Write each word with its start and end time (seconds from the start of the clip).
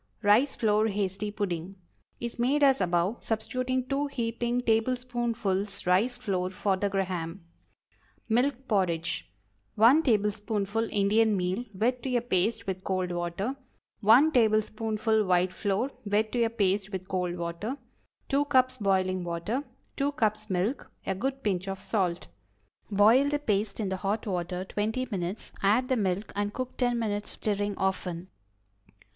RICE 0.23 0.55
FLOUR 0.55 0.87
HASTY 0.87 1.29
PUDDING 1.29 1.75
Is 2.19 2.39
made 2.39 2.63
as 2.63 2.81
above, 2.81 3.23
substituting 3.23 3.87
two 3.87 4.07
heaping 4.07 4.61
tablespoonfuls 4.61 5.85
rice 5.85 6.17
flour 6.17 6.49
for 6.49 6.75
the 6.75 6.89
Graham. 6.89 7.45
MILK 8.27 8.67
PORRIDGE. 8.67 9.31
1 9.75 10.01
tablespoonful 10.01 10.89
Indian 10.91 11.37
meal} 11.37 11.65
wet 11.79 12.01
to 12.01 12.15
a 12.17 12.21
paste 12.21 12.65
with 12.65 12.83
cold 12.83 13.11
1 13.11 14.31
tablespoonful 14.31 15.23
white 15.23 15.53
flour} 15.53 15.91
water. 17.13 17.77
2 18.27 18.45
cups 18.45 18.77
boiling 18.77 19.23
water. 19.23 19.63
2 19.97 20.13
cups 20.13 20.49
milk. 20.49 20.91
A 21.05 21.13
good 21.13 21.43
pinch 21.43 21.67
of 21.67 21.79
salt. 21.79 22.25
Boil 22.89 23.29
the 23.29 23.37
paste 23.37 23.79
in 23.79 23.89
the 23.89 23.97
hot 23.97 24.25
water 24.25 24.65
twenty 24.65 25.07
minutes; 25.11 25.51
add 25.61 25.89
the 25.89 25.95
milk 25.95 26.31
and 26.35 26.55
cook 26.55 26.75
ten 26.77 26.97
minutes 26.97 27.33
more, 27.33 27.37
stirring 27.53 27.77
often. 27.77 28.29